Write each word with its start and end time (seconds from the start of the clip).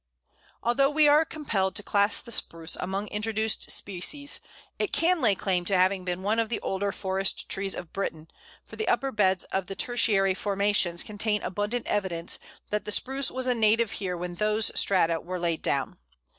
Although 0.63 0.89
we 0.89 1.07
are 1.07 1.23
compelled 1.23 1.75
to 1.75 1.83
class 1.83 2.21
the 2.21 2.31
Spruce 2.31 2.75
among 2.79 3.05
introduced 3.09 3.69
species, 3.69 4.39
it 4.79 4.91
can 4.91 5.21
lay 5.21 5.35
claim 5.35 5.63
to 5.65 5.77
have 5.77 5.91
been 6.03 6.23
one 6.23 6.39
of 6.39 6.49
the 6.49 6.59
older 6.61 6.91
forest 6.91 7.47
trees 7.47 7.75
of 7.75 7.93
Britain, 7.93 8.27
for 8.65 8.77
the 8.77 8.87
upper 8.87 9.11
beds 9.11 9.43
of 9.51 9.67
the 9.67 9.75
Tertiary 9.75 10.33
formations 10.33 11.03
contain 11.03 11.43
abundant 11.43 11.85
evidence 11.85 12.39
that 12.71 12.85
the 12.85 12.91
Spruce 12.91 13.29
was 13.29 13.45
a 13.45 13.53
native 13.53 13.91
here 13.91 14.17
when 14.17 14.33
those 14.33 14.71
strata 14.73 15.21
were 15.21 15.37
laid 15.37 15.61
down. 15.61 15.99